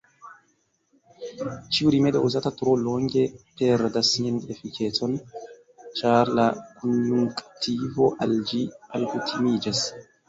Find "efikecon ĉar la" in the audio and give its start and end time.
4.55-6.49